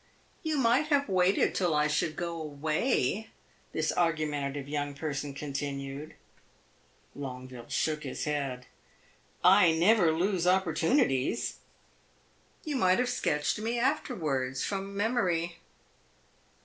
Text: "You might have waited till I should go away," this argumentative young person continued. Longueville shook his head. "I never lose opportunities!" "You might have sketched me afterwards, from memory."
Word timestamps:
"You 0.41 0.57
might 0.57 0.87
have 0.87 1.07
waited 1.07 1.53
till 1.53 1.75
I 1.75 1.85
should 1.85 2.15
go 2.15 2.41
away," 2.41 3.29
this 3.71 3.93
argumentative 3.95 4.67
young 4.67 4.95
person 4.95 5.35
continued. 5.35 6.15
Longueville 7.13 7.69
shook 7.69 8.01
his 8.01 8.23
head. 8.23 8.65
"I 9.43 9.73
never 9.73 10.11
lose 10.11 10.47
opportunities!" 10.47 11.57
"You 12.63 12.77
might 12.77 12.97
have 12.97 13.09
sketched 13.09 13.59
me 13.59 13.77
afterwards, 13.77 14.63
from 14.65 14.97
memory." 14.97 15.59